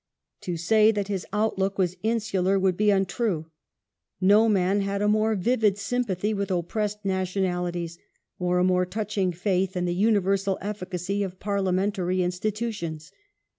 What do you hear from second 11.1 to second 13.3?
of parliamentary institutions.